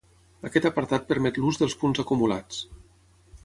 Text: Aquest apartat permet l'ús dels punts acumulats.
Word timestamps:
Aquest 0.47 0.65
apartat 0.69 1.05
permet 1.11 1.39
l'ús 1.43 1.61
dels 1.65 1.77
punts 1.83 2.05
acumulats. 2.05 2.67